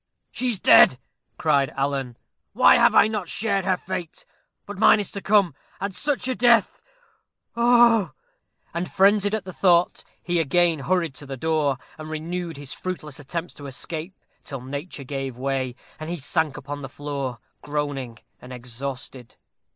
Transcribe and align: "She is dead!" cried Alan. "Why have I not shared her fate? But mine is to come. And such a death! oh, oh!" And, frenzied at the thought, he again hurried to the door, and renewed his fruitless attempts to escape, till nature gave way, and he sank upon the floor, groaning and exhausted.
"She 0.31 0.47
is 0.49 0.57
dead!" 0.57 0.97
cried 1.37 1.71
Alan. 1.77 2.17
"Why 2.53 2.73
have 2.77 2.95
I 2.95 3.07
not 3.07 3.29
shared 3.29 3.65
her 3.65 3.77
fate? 3.77 4.25
But 4.65 4.79
mine 4.79 4.99
is 4.99 5.11
to 5.11 5.21
come. 5.21 5.53
And 5.79 5.93
such 5.93 6.27
a 6.27 6.33
death! 6.33 6.81
oh, 7.55 8.09
oh!" 8.09 8.11
And, 8.73 8.91
frenzied 8.91 9.35
at 9.35 9.45
the 9.45 9.53
thought, 9.53 10.03
he 10.23 10.39
again 10.39 10.79
hurried 10.79 11.13
to 11.17 11.27
the 11.27 11.37
door, 11.37 11.77
and 11.99 12.09
renewed 12.09 12.57
his 12.57 12.73
fruitless 12.73 13.19
attempts 13.19 13.53
to 13.53 13.67
escape, 13.67 14.15
till 14.43 14.61
nature 14.61 15.03
gave 15.03 15.37
way, 15.37 15.75
and 15.99 16.09
he 16.09 16.17
sank 16.17 16.57
upon 16.57 16.81
the 16.81 16.89
floor, 16.89 17.37
groaning 17.61 18.17
and 18.41 18.51
exhausted. 18.51 19.35